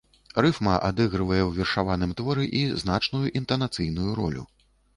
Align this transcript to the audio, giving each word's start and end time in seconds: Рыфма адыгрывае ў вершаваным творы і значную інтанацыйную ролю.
Рыфма 0.45 0.75
адыгрывае 0.87 1.37
ў 1.49 1.59
вершаваным 1.59 2.15
творы 2.23 2.47
і 2.63 2.65
значную 2.85 3.25
інтанацыйную 3.43 4.11
ролю. 4.21 4.43